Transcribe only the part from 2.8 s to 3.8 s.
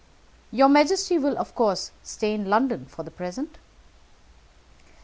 for the present?"